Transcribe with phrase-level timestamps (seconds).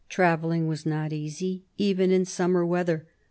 [0.09, 3.05] Travelling was not easy even in summer weather.